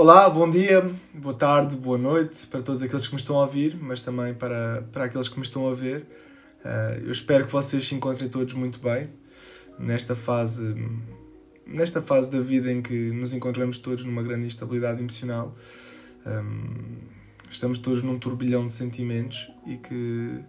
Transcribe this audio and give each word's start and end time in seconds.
Olá, 0.00 0.30
bom 0.30 0.48
dia, 0.48 0.88
boa 1.12 1.34
tarde, 1.34 1.74
boa 1.74 1.98
noite 1.98 2.46
para 2.46 2.62
todos 2.62 2.80
aqueles 2.80 3.04
que 3.08 3.14
me 3.14 3.20
estão 3.20 3.36
a 3.36 3.40
ouvir, 3.40 3.76
mas 3.80 4.00
também 4.00 4.32
para, 4.32 4.86
para 4.92 5.06
aqueles 5.06 5.28
que 5.28 5.36
me 5.36 5.44
estão 5.44 5.68
a 5.68 5.74
ver. 5.74 6.06
Uh, 6.64 7.02
eu 7.04 7.10
espero 7.10 7.44
que 7.46 7.50
vocês 7.50 7.84
se 7.84 7.96
encontrem 7.96 8.30
todos 8.30 8.54
muito 8.54 8.78
bem 8.78 9.10
nesta 9.76 10.14
fase, 10.14 10.72
nesta 11.66 12.00
fase 12.00 12.30
da 12.30 12.38
vida 12.38 12.70
em 12.70 12.80
que 12.80 13.10
nos 13.10 13.32
encontramos 13.32 13.78
todos 13.78 14.04
numa 14.04 14.22
grande 14.22 14.46
instabilidade 14.46 15.00
emocional. 15.00 15.56
Um, 16.24 16.98
estamos 17.50 17.80
todos 17.80 18.00
num 18.00 18.20
turbilhão 18.20 18.68
de 18.68 18.74
sentimentos 18.74 19.50
e 19.66 19.78
que 19.78 20.44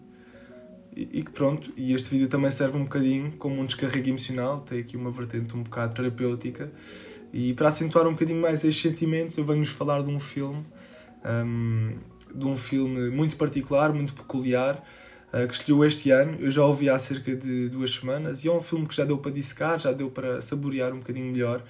e, 0.96 1.24
que 1.24 1.32
pronto, 1.32 1.72
e 1.78 1.94
este 1.94 2.10
vídeo 2.10 2.28
também 2.28 2.52
serve 2.52 2.78
um 2.78 2.84
bocadinho 2.84 3.32
como 3.38 3.62
um 3.62 3.66
descarrego 3.66 4.10
emocional, 4.10 4.60
tem 4.62 4.80
aqui 4.80 4.98
uma 4.98 5.10
vertente 5.10 5.56
um 5.56 5.64
bocado 5.64 5.96
terapêutica 5.96 6.72
e 7.32 7.54
para 7.54 7.70
acentuar 7.70 8.08
um 8.08 8.12
bocadinho 8.12 8.42
mais 8.42 8.64
estes 8.64 8.82
sentimentos 8.82 9.38
eu 9.38 9.46
venho-vos 9.46 9.70
falar 9.70 10.02
de 10.02 10.10
um 10.10 10.20
filme 10.20 10.66
um, 11.26 11.98
de 12.34 12.46
um 12.46 12.56
filme 12.56 13.10
muito 13.10 13.36
particular, 13.36 13.94
muito 13.94 14.14
peculiar 14.14 14.84
uh, 15.34 15.48
que 15.48 15.54
estreou 15.54 15.86
este 15.86 16.12
ano, 16.12 16.38
eu 16.40 16.52
já 16.52 16.64
ouvi 16.66 16.90
há 16.90 16.98
cerca 16.98 17.36
de 17.36 17.70
duas 17.70 17.92
semanas 17.92 18.44
e 18.44 18.48
é 18.48 18.52
um 18.52 18.62
filme 18.62 18.88
que 18.88 18.96
já 18.96 19.06
deu 19.06 19.18
para 19.18 19.32
dissecar, 19.32 19.80
já 19.80 19.92
deu 19.92 20.10
para 20.10 20.42
saborear 20.42 20.94
um 20.94 21.00
bocadinho 21.00 21.32
melhor. 21.32 21.64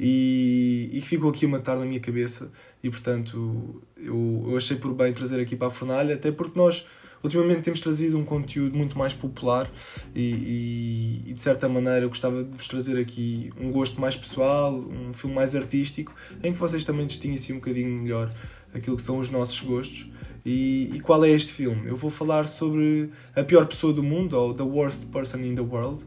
E, 0.00 0.90
e 0.92 1.00
ficou 1.00 1.30
aqui 1.30 1.46
a 1.46 1.48
matar 1.48 1.76
na 1.76 1.84
minha 1.84 2.00
cabeça. 2.00 2.50
E 2.82 2.90
portanto 2.90 3.82
eu, 3.96 4.46
eu 4.48 4.56
achei 4.56 4.76
por 4.76 4.92
bem 4.94 5.12
trazer 5.12 5.40
aqui 5.40 5.54
para 5.54 5.68
a 5.68 5.70
fornalha, 5.70 6.14
até 6.14 6.32
porque 6.32 6.58
nós 6.58 6.84
ultimamente 7.22 7.62
temos 7.62 7.80
trazido 7.80 8.18
um 8.18 8.24
conteúdo 8.24 8.76
muito 8.76 8.98
mais 8.98 9.12
popular 9.12 9.70
e, 10.14 10.20
e, 10.20 11.30
e, 11.30 11.32
de 11.34 11.42
certa 11.42 11.68
maneira 11.68 12.04
eu 12.04 12.08
gostava 12.08 12.42
de 12.42 12.56
vos 12.56 12.66
trazer 12.68 12.98
aqui 12.98 13.52
um 13.60 13.70
gosto 13.70 14.00
mais 14.00 14.16
pessoal, 14.16 14.74
um 14.74 15.12
filme 15.12 15.34
mais 15.34 15.54
artístico, 15.54 16.14
em 16.42 16.52
que 16.52 16.58
vocês 16.58 16.84
também 16.84 17.06
distinguissem 17.06 17.56
um 17.56 17.58
bocadinho 17.58 17.90
melhor 18.02 18.32
aquilo 18.74 18.96
que 18.96 19.02
são 19.02 19.18
os 19.18 19.30
nossos 19.30 19.60
gostos. 19.60 20.10
E, 20.44 20.90
e 20.94 21.00
qual 21.00 21.24
é 21.24 21.30
este 21.30 21.52
filme? 21.52 21.88
Eu 21.88 21.94
vou 21.94 22.10
falar 22.10 22.48
sobre 22.48 23.10
A 23.36 23.44
Pior 23.44 23.66
Pessoa 23.66 23.92
do 23.92 24.02
Mundo, 24.02 24.36
ou 24.36 24.52
The 24.52 24.64
Worst 24.64 25.06
Person 25.06 25.38
in 25.38 25.54
the 25.54 25.60
World. 25.60 26.04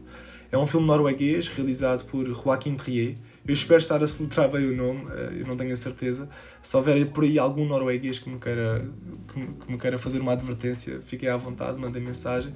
É 0.52 0.58
um 0.58 0.66
filme 0.66 0.86
norueguês 0.86 1.48
realizado 1.48 2.04
por 2.04 2.26
Joaquim 2.26 2.74
Trier 2.74 3.16
eu 3.46 3.52
espero 3.54 3.78
estar 3.78 4.02
a 4.02 4.06
soltar 4.06 4.50
bem 4.50 4.66
o 4.66 4.76
nome, 4.76 5.06
eh, 5.12 5.40
eu 5.40 5.46
não 5.46 5.56
tenho 5.56 5.72
a 5.72 5.76
certeza. 5.76 6.28
Se 6.60 6.76
houver 6.76 7.06
por 7.06 7.24
aí 7.24 7.38
algum 7.38 7.64
norueguês 7.64 8.18
que 8.18 8.28
me 8.28 8.38
queira, 8.38 8.90
que 9.28 9.38
me, 9.38 9.46
que 9.54 9.72
me 9.72 9.78
queira 9.78 9.96
fazer 9.98 10.20
uma 10.20 10.32
advertência, 10.32 11.00
fiquem 11.04 11.28
à 11.28 11.36
vontade, 11.36 11.78
mandem 11.80 12.02
mensagem. 12.02 12.52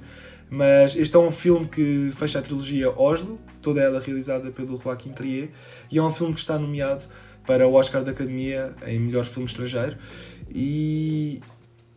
Mas 0.49 0.97
este 0.97 1.15
é 1.15 1.19
um 1.19 1.31
filme 1.31 1.65
que 1.65 2.09
fecha 2.11 2.39
a 2.39 2.41
trilogia 2.41 2.89
Oslo, 2.89 3.39
toda 3.61 3.79
ela 3.79 4.01
realizada 4.01 4.51
pelo 4.51 4.75
Joaquim 4.75 5.11
Trier, 5.13 5.51
e 5.89 5.97
é 5.97 6.03
um 6.03 6.11
filme 6.11 6.33
que 6.33 6.41
está 6.41 6.59
nomeado 6.59 7.05
para 7.47 7.65
o 7.65 7.73
Oscar 7.73 8.03
da 8.03 8.11
Academia 8.11 8.75
em 8.85 8.99
melhor 8.99 9.25
filme 9.25 9.47
estrangeiro. 9.47 9.97
E, 10.53 11.39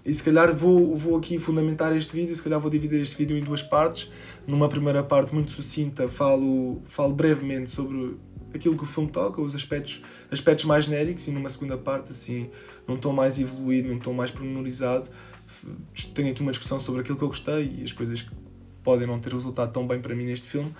e 0.05 0.15
se 0.15 0.23
calhar 0.23 0.55
vou, 0.55 0.95
vou 0.95 1.17
aqui 1.17 1.37
fundamentar 1.37 1.95
este 1.97 2.15
vídeo, 2.15 2.35
se 2.37 2.43
calhar 2.43 2.61
vou 2.61 2.71
dividir 2.71 3.01
este 3.01 3.17
vídeo 3.17 3.37
em 3.37 3.43
duas 3.43 3.61
partes. 3.61 4.09
Numa 4.47 4.69
primeira 4.69 5.03
parte 5.03 5.35
muito 5.35 5.51
sucinta 5.51 6.09
falo, 6.09 6.81
falo 6.85 7.13
brevemente 7.13 7.71
sobre 7.71 8.17
aquilo 8.57 8.77
que 8.77 8.85
o 8.85 8.87
filme 8.87 9.11
toca, 9.11 9.41
os 9.41 9.55
aspectos, 9.55 10.03
aspectos 10.31 10.65
mais 10.65 10.85
genéricos, 10.85 11.27
e 11.27 11.31
numa 11.31 11.49
segunda 11.49 11.77
parte, 11.77 12.11
assim, 12.11 12.51
num 12.87 12.97
tom 12.97 13.13
mais 13.13 13.39
evoluído, 13.39 13.89
num 13.89 13.99
tom 13.99 14.13
mais 14.13 14.31
pormenorizado, 14.31 15.09
tenho 16.15 16.31
aqui 16.31 16.41
uma 16.41 16.51
discussão 16.51 16.79
sobre 16.79 17.03
aquilo 17.03 17.17
que 17.17 17.25
eu 17.25 17.29
gostei 17.29 17.77
e 17.79 17.85
as 17.85 17.93
coisas 17.93 18.23
que 18.23 18.31
podem 18.83 19.07
não 19.07 19.19
ter 19.19 19.33
resultado 19.33 19.73
tão 19.73 19.87
bem 19.87 20.01
para 20.01 20.15
mim 20.15 20.25
neste 20.25 20.47
filme. 20.47 20.75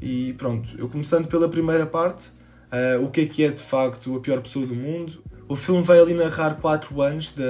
E 0.00 0.32
pronto, 0.34 0.68
eu 0.76 0.88
começando 0.88 1.28
pela 1.28 1.48
primeira 1.48 1.86
parte, 1.86 2.28
uh, 2.28 3.02
o 3.02 3.10
que 3.10 3.22
é 3.22 3.26
que 3.26 3.44
é 3.44 3.50
de 3.50 3.62
facto 3.62 4.16
a 4.16 4.20
pior 4.20 4.40
pessoa 4.40 4.66
do 4.66 4.74
mundo. 4.74 5.22
O 5.46 5.54
filme 5.54 5.82
vai 5.82 5.98
ali 6.00 6.14
narrar 6.14 6.56
quatro 6.56 7.02
anos, 7.02 7.28
de, 7.28 7.42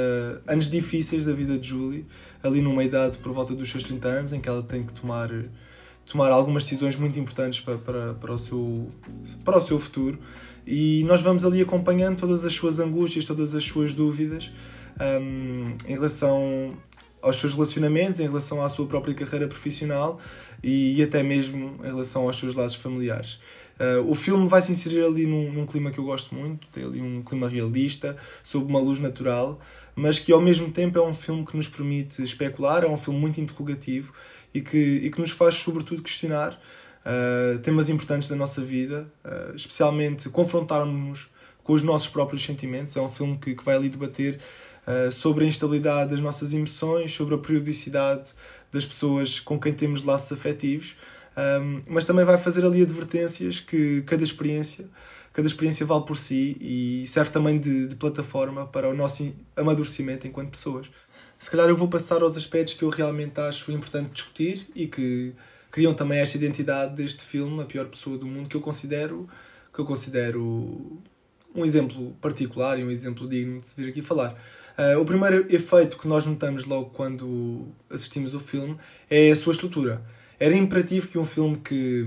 anos 0.47 0.69
difíceis 0.69 1.25
da 1.25 1.33
vida 1.33 1.57
de 1.57 1.69
Julie, 1.69 2.05
ali 2.43 2.61
numa 2.61 2.83
idade 2.83 3.19
por 3.19 3.33
volta 3.33 3.55
dos 3.55 3.71
seus 3.71 3.85
30 3.85 4.09
anos, 4.09 4.33
em 4.33 4.41
que 4.41 4.49
ela 4.49 4.63
tem 4.63 4.83
que 4.83 4.93
tomar 4.93 5.31
tomar 6.07 6.31
algumas 6.31 6.65
decisões 6.65 6.97
muito 6.97 7.19
importantes 7.19 7.61
para, 7.61 7.79
para, 7.79 8.15
para, 8.15 8.33
o 8.33 8.39
seu, 8.39 8.89
para 9.45 9.59
o 9.59 9.61
seu 9.61 9.79
futuro 9.79 10.19
e 10.67 11.05
nós 11.05 11.21
vamos 11.21 11.45
ali 11.45 11.61
acompanhando 11.61 12.19
todas 12.19 12.45
as 12.45 12.53
suas 12.53 12.79
angústias, 12.79 13.25
todas 13.25 13.55
as 13.55 13.65
suas 13.65 13.93
dúvidas 13.93 14.51
um, 15.01 15.77
em 15.87 15.93
relação 15.93 16.75
aos 17.21 17.37
seus 17.37 17.55
relacionamentos, 17.55 18.21
em 18.21 18.25
relação 18.25 18.63
à 18.63 18.69
sua 18.69 18.87
própria 18.87 19.15
carreira 19.15 19.49
profissional 19.49 20.21
e, 20.63 20.99
e 20.99 21.03
até 21.03 21.23
mesmo 21.23 21.77
em 21.83 21.87
relação 21.87 22.23
aos 22.23 22.39
seus 22.39 22.55
laços 22.55 22.77
familiares. 22.77 23.39
Uh, 23.75 24.09
o 24.09 24.15
filme 24.15 24.47
vai 24.47 24.63
se 24.63 24.71
inserir 24.71 25.03
ali 25.03 25.27
num, 25.27 25.53
num, 25.53 25.67
clima 25.67 25.91
que 25.91 25.99
eu 25.99 26.05
gosto 26.05 26.33
muito, 26.33 26.65
tem 26.69 26.85
ali 26.85 27.01
um 27.01 27.23
clima 27.23 27.49
realista, 27.49 28.17
sob 28.41 28.67
uma 28.67 28.79
luz 28.79 29.01
natural, 29.01 29.59
mas 29.97 30.21
que 30.21 30.33
ao 30.33 30.41
mesmo 30.41 30.71
tempo 30.71 30.97
é 30.97 31.03
um 31.03 31.13
filme 31.13 31.45
que 31.45 31.57
nos 31.57 31.67
permite 31.67 32.23
especular, 32.23 32.85
é 32.85 32.87
um 32.87 32.97
filme 32.97 33.19
muito 33.19 33.41
interrogativo 33.41 34.13
e 34.55 34.61
que, 34.61 34.79
e 34.79 35.11
que 35.11 35.21
nos 35.21 35.33
faz, 35.33 35.57
sobretudo, 35.57 36.01
questionar 36.01 36.53
uh, 37.05 37.59
temas 37.59 37.89
importantes 37.89 38.29
da 38.29 38.37
nossa 38.37 38.63
vida, 38.63 39.07
uh, 39.25 39.55
especialmente 39.55 40.29
confrontarmos-nos 40.29 41.29
com 41.65 41.73
os 41.73 41.83
nossos 41.83 42.09
próprios 42.09 42.45
sentimentos. 42.45 42.97
É 42.97 43.01
um 43.01 43.09
filme 43.09 43.37
que, 43.37 43.55
que 43.55 43.65
vai 43.65 43.75
ali 43.75 43.89
debater 43.89 44.39
uh, 44.87 45.11
sobre 45.11 45.45
a 45.45 45.49
instabilidade 45.49 46.13
das 46.13 46.21
nossas 46.21 46.55
emoções, 46.55 47.13
sobre 47.13 47.35
a 47.35 47.39
periodicidade 47.39 48.33
das 48.71 48.87
pessoas 48.87 49.41
com 49.41 49.59
quem 49.59 49.73
temos 49.73 50.05
laços 50.05 50.33
afetivos, 50.33 50.97
um, 51.37 51.81
mas 51.89 52.05
também 52.05 52.25
vai 52.25 52.39
fazer 52.39 52.65
ali 52.65 52.83
advertências 52.83 53.59
que 53.59 54.03
cada 54.03 54.23
experiência 54.23 54.89
cada 55.35 55.49
experiência 55.49 55.85
vale 55.85 56.05
por 56.05 56.17
si 56.17 56.57
e 56.61 57.05
serve 57.09 57.33
também 57.33 57.59
de, 57.59 57.89
de 57.89 57.97
plataforma 57.97 58.67
para 58.67 58.89
o 58.89 58.95
nosso 58.95 59.35
amadurecimento 59.57 60.29
enquanto 60.29 60.51
pessoas 60.51 60.89
se 61.45 61.51
calhar 61.51 61.69
eu 61.69 61.77
vou 61.77 61.89
passar 61.89 62.23
aos 62.23 62.39
aspectos 62.39 62.73
que 62.73 62.83
eu 62.83 62.89
realmente 62.89 63.39
acho 63.39 63.71
importante 63.71 64.13
discutir 64.13 64.67
e 64.75 64.87
que 64.87 65.35
criam 65.71 65.93
também 65.93 66.19
esta 66.19 66.39
identidade 66.39 66.95
deste 66.95 67.23
filme, 67.23 67.61
a 67.61 67.67
pior 67.67 67.85
pessoa 67.85 68.17
do 68.17 68.27
mundo, 68.27 68.49
que 68.49 68.57
eu 68.57 68.63
considero 68.63 69.29
que 69.71 69.79
eu 69.79 69.85
considero 69.85 71.03
um 71.55 71.63
exemplo 71.63 72.17
particular 72.19 72.79
e 72.79 72.83
um 72.83 72.91
exemplo 72.91 73.29
digno 73.29 73.61
de 73.61 73.69
se 73.69 73.77
vir 73.79 73.91
aqui 73.91 74.01
falar. 74.01 74.35
Uh, 74.79 74.99
o 74.99 75.05
primeiro 75.05 75.45
efeito 75.55 75.99
que 75.99 76.09
nós 76.09 76.25
notamos 76.25 76.65
logo 76.65 76.89
quando 76.95 77.69
assistimos 77.91 78.33
o 78.33 78.41
filme 78.41 78.79
é 79.11 79.31
a 79.31 79.37
sua 79.37 79.53
estrutura. 79.53 80.03
Era 80.41 80.57
imperativo 80.57 81.09
que 81.09 81.19
um 81.19 81.27
filme 81.27 81.59
que 81.59 82.07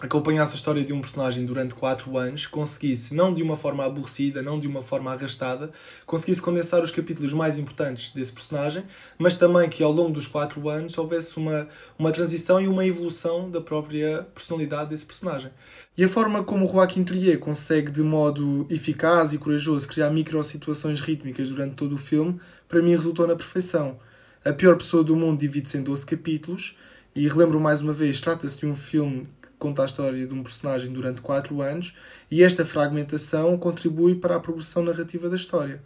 acompanhasse 0.00 0.52
a 0.52 0.56
história 0.56 0.84
de 0.84 0.92
um 0.92 1.00
personagem 1.00 1.46
durante 1.46 1.74
4 1.74 2.18
anos, 2.18 2.46
conseguisse, 2.46 3.14
não 3.14 3.32
de 3.32 3.42
uma 3.42 3.56
forma 3.56 3.82
aborrecida, 3.82 4.42
não 4.42 4.60
de 4.60 4.66
uma 4.66 4.82
forma 4.82 5.10
arrastada, 5.10 5.70
conseguisse 6.04 6.42
condensar 6.42 6.82
os 6.82 6.90
capítulos 6.90 7.32
mais 7.32 7.56
importantes 7.56 8.12
desse 8.12 8.30
personagem, 8.30 8.84
mas 9.18 9.36
também 9.36 9.70
que 9.70 9.82
ao 9.82 9.90
longo 9.90 10.12
dos 10.12 10.26
4 10.26 10.68
anos 10.68 10.98
houvesse 10.98 11.38
uma, 11.38 11.66
uma 11.98 12.12
transição 12.12 12.60
e 12.60 12.68
uma 12.68 12.84
evolução 12.84 13.50
da 13.50 13.60
própria 13.60 14.26
personalidade 14.34 14.90
desse 14.90 15.06
personagem. 15.06 15.50
E 15.96 16.04
a 16.04 16.08
forma 16.08 16.44
como 16.44 16.70
Joaquim 16.70 17.02
Trier 17.02 17.38
consegue 17.38 17.90
de 17.90 18.02
modo 18.02 18.66
eficaz 18.68 19.32
e 19.32 19.38
corajoso 19.38 19.88
criar 19.88 20.10
micro-situações 20.10 21.00
rítmicas 21.00 21.48
durante 21.48 21.74
todo 21.74 21.94
o 21.94 21.98
filme, 21.98 22.38
para 22.68 22.82
mim 22.82 22.90
resultou 22.90 23.26
na 23.26 23.34
perfeição. 23.34 23.98
A 24.44 24.52
Pior 24.52 24.76
Pessoa 24.76 25.02
do 25.02 25.16
Mundo 25.16 25.40
divide-se 25.40 25.78
em 25.78 25.82
12 25.82 26.04
capítulos, 26.04 26.76
e 27.16 27.26
relembro 27.26 27.58
mais 27.58 27.80
uma 27.80 27.94
vez, 27.94 28.20
trata-se 28.20 28.58
de 28.58 28.66
um 28.66 28.74
filme 28.74 29.26
conta 29.58 29.82
a 29.82 29.86
história 29.86 30.26
de 30.26 30.34
um 30.34 30.42
personagem 30.42 30.92
durante 30.92 31.20
quatro 31.20 31.60
anos 31.60 31.94
e 32.30 32.42
esta 32.42 32.64
fragmentação 32.64 33.56
contribui 33.58 34.14
para 34.14 34.36
a 34.36 34.40
progressão 34.40 34.82
narrativa 34.82 35.28
da 35.28 35.36
história. 35.36 35.82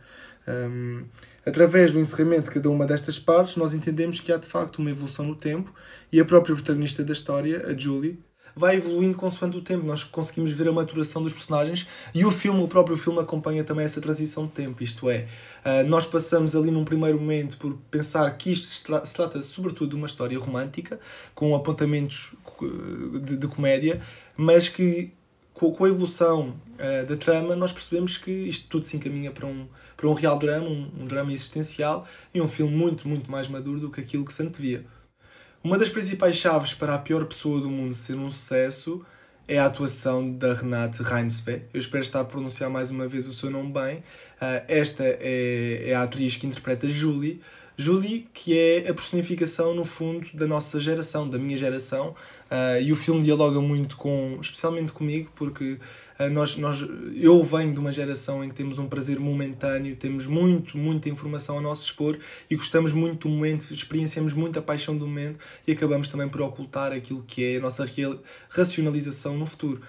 Um, 0.49 1.05
através 1.47 1.93
do 1.93 2.01
encerramento 2.01 2.45
de 2.45 2.51
cada 2.51 2.71
uma 2.71 2.87
destas 2.87 3.19
partes, 3.19 3.57
nós 3.57 3.75
entendemos 3.75 4.21
que 4.21 4.33
há 4.33 4.37
de 4.37 4.47
facto 4.47 4.79
uma 4.79 4.91
evolução 4.91 5.25
no 5.25 5.37
tempo 5.37 5.73
e 6.13 6.19
a 6.19 6.25
própria 6.25 6.55
protagonista 6.55 7.05
da 7.05 7.13
história, 7.13 7.67
a 7.67 7.77
Julie, 7.77 8.19
vai 8.55 8.77
evoluindo 8.77 9.17
consoante 9.17 9.57
o 9.57 9.61
tempo. 9.61 9.87
Nós 9.87 10.05
conseguimos 10.05 10.51
ver 10.53 10.69
a 10.69 10.73
maturação 10.73 11.23
dos 11.23 11.33
personagens 11.33 11.87
e 12.15 12.25
o 12.25 12.31
filme, 12.31 12.63
o 12.63 12.69
próprio 12.69 12.97
filme, 12.97 13.21
acompanha 13.21 13.65
também 13.65 13.85
essa 13.85 14.01
transição 14.01 14.47
de 14.47 14.53
tempo. 14.53 14.83
Isto 14.83 15.09
é, 15.09 15.27
uh, 15.65 15.89
nós 15.89 16.07
passamos 16.07 16.55
ali 16.55 16.71
num 16.71 16.85
primeiro 16.85 17.19
momento 17.19 17.57
por 17.59 17.75
pensar 17.91 18.31
que 18.37 18.53
isto 18.53 18.67
se, 18.67 18.85
tra 18.85 19.05
se 19.05 19.15
trata 19.15 19.43
sobretudo 19.43 19.91
de 19.91 19.97
uma 19.97 20.07
história 20.07 20.39
romântica, 20.39 20.99
com 21.35 21.55
apontamentos 21.55 22.33
de, 22.67 23.37
de 23.37 23.49
comédia, 23.49 24.01
mas 24.37 24.69
que 24.69 25.13
com, 25.53 25.71
com 25.73 25.85
a 25.85 25.89
evolução 25.89 26.57
uh, 26.75 27.07
da 27.07 27.17
trama 27.17 27.55
nós 27.55 27.73
percebemos 27.73 28.17
que 28.17 28.31
isto 28.31 28.69
tudo 28.69 28.85
se 28.85 28.97
encaminha 28.97 29.31
para 29.31 29.47
um, 29.47 29.67
para 29.97 30.09
um 30.09 30.15
real 30.15 30.39
drama, 30.39 30.67
um, 30.67 30.91
um 31.01 31.07
drama 31.07 31.33
existencial 31.33 32.07
e 32.33 32.41
um 32.41 32.49
filme 32.49 32.75
muito, 32.75 33.07
muito 33.07 33.31
mais 33.31 33.47
maduro 33.49 33.79
do 33.79 33.91
que 33.91 34.01
aquilo 34.01 34.25
que 34.25 34.33
se 34.33 34.43
antevia. 34.43 34.85
Uma 35.63 35.77
das 35.77 35.91
principais 35.91 36.37
chaves 36.37 36.73
para 36.73 36.95
a 36.95 36.99
pior 36.99 37.25
pessoa 37.27 37.61
do 37.61 37.69
mundo 37.69 37.93
ser 37.93 38.15
um 38.15 38.31
sucesso 38.31 39.05
é 39.47 39.59
a 39.59 39.67
atuação 39.67 40.33
da 40.33 40.55
Renate 40.55 41.03
Reinsve. 41.03 41.63
Eu 41.75 41.81
espero 41.81 42.03
estar 42.03 42.21
a 42.21 42.25
pronunciar 42.25 42.71
mais 42.71 42.91
uma 42.91 43.07
vez 43.07 43.27
o 43.27 43.33
seu 43.33 43.51
nome 43.51 43.73
bem. 43.73 43.99
Uh, 44.41 44.65
esta 44.69 45.03
é, 45.05 45.89
é, 45.89 45.95
a 45.95 46.05
atriz 46.05 46.37
que 46.37 46.47
interpreta 46.47 46.89
Julie. 46.89 47.43
Julie, 47.81 48.29
que 48.35 48.57
é 48.57 48.91
a 48.91 48.93
personificação, 48.93 49.75
no 49.75 49.87
fundo, 49.87 50.27
da 50.35 50.47
nossa 50.47 50.79
geração, 50.79 51.27
da 51.27 51.39
minha 51.39 51.57
geração, 51.57 52.15
uh, 52.51 52.83
e 52.83 52.93
o 52.93 52.97
filme 52.97 53.23
dialoga 53.23 53.59
muito 53.59 53.97
com, 53.97 54.39
especialmente 54.39 54.93
comigo, 54.93 55.31
porque 55.35 55.79
uh, 56.19 56.29
nós, 56.31 56.59
nós, 56.59 56.87
eu 57.17 57.43
venho 57.43 57.73
de 57.73 57.79
uma 57.79 57.91
geração 57.91 58.45
em 58.45 58.51
que 58.51 58.55
temos 58.55 58.79
um 58.79 58.87
prazer 58.87 59.19
momentâneo, 59.19 59.97
temos 59.97 60.27
muito, 60.27 60.77
muita 60.77 61.09
informação 61.09 61.57
ao 61.57 61.63
nosso 61.63 61.83
dispor 61.83 62.19
e 62.51 62.55
gostamos 62.55 62.93
muito 62.93 63.27
do 63.27 63.35
momento, 63.35 63.73
experienciamos 63.73 64.35
muito 64.35 64.59
a 64.59 64.63
paixão 64.63 64.95
do 64.95 65.07
momento 65.07 65.39
e 65.67 65.73
acabamos 65.73 66.11
também 66.11 66.29
por 66.29 66.43
ocultar 66.43 66.93
aquilo 66.93 67.25
que 67.27 67.43
é 67.55 67.57
a 67.57 67.61
nossa 67.61 67.89
racionalização 68.51 69.39
no 69.39 69.47
futuro. 69.47 69.81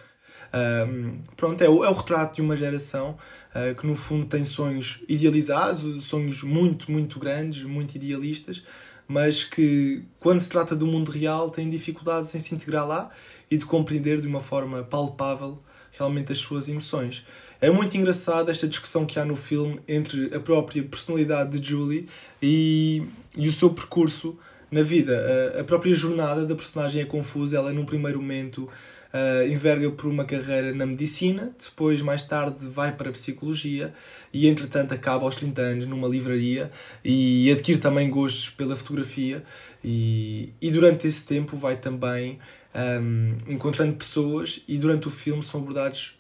Um, 0.54 1.20
pronto, 1.38 1.62
é 1.64 1.70
o, 1.70 1.86
é 1.86 1.90
o 1.90 1.94
retrato 1.94 2.36
de 2.36 2.42
uma 2.42 2.58
geração 2.58 3.18
uh, 3.56 3.74
que 3.74 3.88
no 3.88 3.96
fundo 3.96 4.26
tem 4.26 4.44
sonhos 4.44 5.02
idealizados, 5.08 6.04
sonhos 6.04 6.44
muito, 6.44 6.92
muito 6.92 7.20
grandes, 7.20 7.64
muito 7.64 7.96
idealistas, 7.96 8.64
mas 9.08 9.44
que 9.44 10.04
quando 10.20 10.40
se 10.40 10.50
trata 10.50 10.76
do 10.76 10.86
mundo 10.86 11.10
real 11.10 11.50
tem 11.50 11.70
dificuldades 11.70 12.34
em 12.36 12.40
se 12.40 12.54
integrar 12.54 12.86
lá 12.86 13.10
e 13.50 13.58
de 13.58 13.66
compreender 13.66 14.20
de 14.20 14.28
uma 14.28 14.42
forma 14.42 14.84
palpável 14.84 15.62
realmente 15.92 16.32
as 16.32 16.40
suas 16.40 16.68
emoções. 16.68 17.26
É 17.60 17.70
muito 17.70 17.96
engraçado 17.96 18.50
esta 18.50 18.68
discussão 18.68 19.06
que 19.06 19.20
há 19.20 19.26
no 19.26 19.36
filme 19.36 19.80
entre 19.88 20.34
a 20.34 20.40
própria 20.40 20.82
personalidade 20.84 21.60
de 21.60 21.70
Julie 21.70 22.08
e, 22.42 23.04
e 23.38 23.48
o 23.48 23.52
seu 23.52 23.70
percurso 23.70 24.38
na 24.72 24.82
vida. 24.82 25.54
A, 25.56 25.62
a 25.62 25.64
própria 25.64 25.94
jornada 25.94 26.46
da 26.46 26.56
personagem 26.56 27.02
é 27.02 27.06
confusa, 27.06 27.58
ela 27.58 27.74
num 27.74 27.86
primeiro 27.86 28.20
momento 28.22 28.68
uh, 29.14 29.48
enverga 29.52 29.90
por 29.92 30.08
uma 30.08 30.26
carreira 30.26 30.74
na 30.74 30.86
medicina, 30.86 31.54
depois, 31.60 32.02
mais 32.02 32.24
tarde, 32.24 32.66
vai 32.68 32.92
para 32.92 33.10
a 33.10 33.12
psicologia 33.12 33.94
e, 34.34 34.48
entretanto, 34.48 34.94
acaba 34.94 35.26
aos 35.26 35.36
30 35.36 35.62
anos 35.62 35.86
numa 35.86 36.08
livraria 36.08 36.72
e 37.04 37.50
adquire 37.52 37.80
também 37.80 38.10
gostos 38.10 38.50
pela 38.50 38.76
fotografia. 38.76 39.44
E, 39.84 40.54
e 40.62 40.72
durante 40.72 41.08
esse 41.08 41.26
tempo 41.26 41.56
vai 41.56 41.78
também 41.78 42.40
um, 42.74 43.38
encontrando 43.48 43.96
pessoas 43.96 44.62
e 44.68 44.78
durante 44.78 45.08
o 45.08 45.12
filme 45.12 45.44
são 45.44 45.60
abordados 45.60 46.18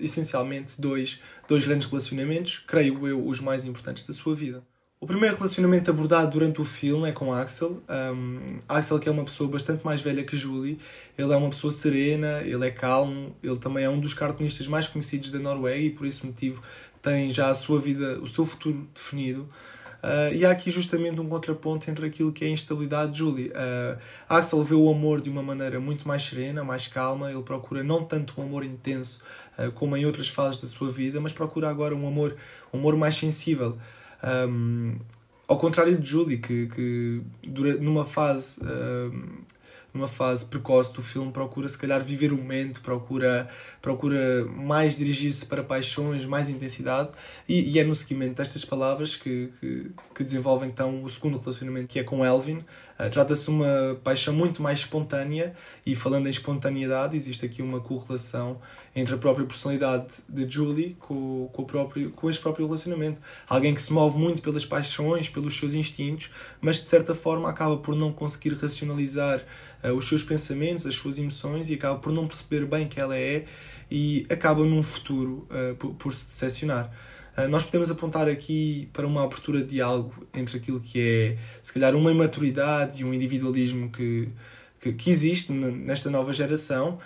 essencialmente 0.00 0.80
dois, 0.80 1.20
dois 1.48 1.64
grandes 1.64 1.88
relacionamentos, 1.88 2.62
creio 2.66 3.06
eu, 3.06 3.24
os 3.24 3.38
mais 3.40 3.64
importantes 3.64 4.04
da 4.04 4.12
sua 4.12 4.34
vida. 4.34 4.62
O 5.02 5.06
primeiro 5.06 5.34
relacionamento 5.34 5.90
abordado 5.90 6.32
durante 6.32 6.60
o 6.60 6.64
filme 6.64 7.08
é 7.08 7.12
com 7.12 7.32
Axel. 7.32 7.82
Um, 7.88 8.58
Axel, 8.68 8.98
que 8.98 9.08
é 9.08 9.12
uma 9.12 9.24
pessoa 9.24 9.48
bastante 9.48 9.82
mais 9.82 10.02
velha 10.02 10.22
que 10.22 10.36
Julie, 10.36 10.78
ele 11.16 11.32
é 11.32 11.36
uma 11.36 11.48
pessoa 11.48 11.72
serena, 11.72 12.42
ele 12.42 12.66
é 12.66 12.70
calmo, 12.70 13.34
ele 13.42 13.56
também 13.56 13.82
é 13.82 13.88
um 13.88 13.98
dos 13.98 14.12
cartunistas 14.12 14.68
mais 14.68 14.86
conhecidos 14.86 15.30
da 15.30 15.38
Noruega 15.38 15.78
e 15.78 15.88
por 15.88 16.06
esse 16.06 16.26
motivo 16.26 16.62
tem 17.00 17.30
já 17.30 17.48
a 17.48 17.54
sua 17.54 17.80
vida, 17.80 18.20
o 18.20 18.26
seu 18.26 18.44
futuro 18.44 18.86
definido. 18.94 19.48
Uh, 20.04 20.34
e 20.34 20.44
há 20.44 20.50
aqui 20.50 20.70
justamente 20.70 21.18
um 21.18 21.28
contraponto 21.30 21.90
entre 21.90 22.06
aquilo 22.06 22.30
que 22.30 22.44
é 22.44 22.48
a 22.48 22.50
instabilidade 22.50 23.12
de 23.12 23.20
Julie. 23.20 23.48
Uh, 23.48 23.98
Axel 24.28 24.62
vê 24.62 24.74
o 24.74 24.90
amor 24.90 25.22
de 25.22 25.30
uma 25.30 25.42
maneira 25.42 25.80
muito 25.80 26.06
mais 26.06 26.22
serena, 26.22 26.62
mais 26.62 26.88
calma, 26.88 27.32
ele 27.32 27.42
procura 27.42 27.82
não 27.82 28.04
tanto 28.04 28.38
um 28.38 28.44
amor 28.44 28.66
intenso 28.66 29.22
uh, 29.58 29.72
como 29.72 29.96
em 29.96 30.04
outras 30.04 30.28
fases 30.28 30.60
da 30.60 30.68
sua 30.68 30.90
vida, 30.90 31.22
mas 31.22 31.32
procura 31.32 31.70
agora 31.70 31.96
um 31.96 32.06
amor, 32.06 32.36
um 32.70 32.78
amor 32.78 32.96
mais 32.96 33.14
sensível. 33.14 33.78
Um, 34.22 34.98
ao 35.48 35.56
contrário 35.58 35.98
de 35.98 36.08
Julie, 36.08 36.38
que, 36.38 36.66
que 36.68 37.22
numa 37.80 38.04
fase 38.04 38.60
um, 38.62 39.42
numa 39.92 40.06
fase 40.06 40.44
precoce 40.44 40.92
do 40.92 41.02
filme, 41.02 41.32
procura 41.32 41.68
se 41.68 41.76
calhar 41.76 42.02
viver 42.02 42.32
o 42.32 42.36
momento, 42.36 42.80
procura, 42.80 43.48
procura 43.82 44.44
mais 44.44 44.96
dirigir-se 44.96 45.44
para 45.46 45.62
paixões, 45.62 46.24
mais 46.24 46.48
intensidade, 46.48 47.10
e, 47.48 47.72
e, 47.72 47.78
é 47.78 47.84
no 47.84 47.94
seguimento 47.94 48.36
destas 48.36 48.64
palavras 48.64 49.16
que, 49.16 49.52
que, 49.60 49.90
que 50.14 50.24
desenvolve 50.24 50.66
então 50.66 51.02
o 51.02 51.10
segundo 51.10 51.38
relacionamento, 51.38 51.88
que 51.88 51.98
é 51.98 52.04
com 52.04 52.24
Elvin. 52.24 52.64
Uh, 53.00 53.08
Trata-se 53.08 53.44
de 53.44 53.50
uma 53.50 53.98
paixão 54.04 54.34
muito 54.34 54.60
mais 54.62 54.80
espontânea, 54.80 55.54
e 55.86 55.94
falando 55.94 56.26
em 56.26 56.30
espontaneidade, 56.30 57.16
existe 57.16 57.46
aqui 57.46 57.62
uma 57.62 57.80
correlação 57.80 58.60
entre 58.94 59.14
a 59.14 59.18
própria 59.18 59.46
personalidade 59.46 60.08
de 60.28 60.48
Julie 60.48 60.96
com, 60.98 61.48
com, 61.52 61.62
o 61.62 61.64
próprio, 61.64 62.10
com 62.10 62.28
este 62.28 62.42
próprio 62.42 62.66
relacionamento. 62.66 63.20
Alguém 63.48 63.74
que 63.74 63.80
se 63.80 63.92
move 63.92 64.18
muito 64.18 64.42
pelas 64.42 64.66
paixões, 64.66 65.28
pelos 65.28 65.56
seus 65.56 65.72
instintos, 65.72 66.30
mas 66.60 66.76
de 66.76 66.88
certa 66.88 67.14
forma 67.14 67.48
acaba 67.48 67.78
por 67.78 67.96
não 67.96 68.12
conseguir 68.12 68.54
racionalizar 68.54 69.42
uh, 69.82 69.92
os 69.92 70.06
seus 70.06 70.22
pensamentos, 70.22 70.84
as 70.84 70.94
suas 70.94 71.18
emoções 71.18 71.70
e 71.70 71.74
acaba 71.74 71.98
por 71.98 72.12
não 72.12 72.26
perceber 72.26 72.66
bem 72.66 72.86
que 72.86 73.00
ela 73.00 73.16
é 73.16 73.44
e 73.90 74.26
acaba 74.28 74.62
num 74.64 74.82
futuro 74.82 75.48
uh, 75.50 75.74
por, 75.76 75.94
por, 75.94 76.14
se 76.14 76.26
decepcionar. 76.26 76.90
Uh, 77.44 77.48
nós 77.48 77.64
podemos 77.64 77.90
apontar 77.90 78.28
aqui 78.28 78.88
para 78.92 79.06
uma 79.06 79.24
abertura 79.24 79.60
de 79.60 79.66
diálogo 79.66 80.26
entre 80.34 80.56
aquilo 80.56 80.80
que 80.80 81.00
é, 81.00 81.38
se 81.62 81.72
calhar, 81.72 81.94
uma 81.94 82.10
imaturidade 82.10 83.02
e 83.02 83.04
um 83.04 83.14
individualismo 83.14 83.90
que, 83.90 84.28
que, 84.80 84.92
que 84.92 85.10
existe 85.10 85.52
nesta 85.52 86.10
nova 86.10 86.32
geração, 86.32 86.98